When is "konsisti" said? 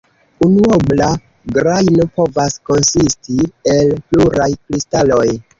2.71-3.39